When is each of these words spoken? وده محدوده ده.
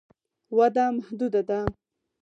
وده 0.57 0.85
محدوده 0.97 1.41
ده. 1.49 1.59